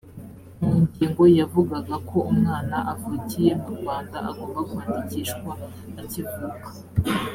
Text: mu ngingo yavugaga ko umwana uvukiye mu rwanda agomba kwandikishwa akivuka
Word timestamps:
mu 0.59 0.71
ngingo 0.83 1.23
yavugaga 1.39 1.95
ko 2.09 2.17
umwana 2.31 2.77
uvukiye 2.93 3.51
mu 3.61 3.69
rwanda 3.77 4.17
agomba 4.29 4.59
kwandikishwa 4.69 5.51
akivuka 6.01 6.69